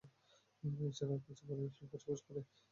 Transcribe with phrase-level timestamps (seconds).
[0.83, 2.41] এছাড়া কিছু বার্মিজ লোক বসবাস করে।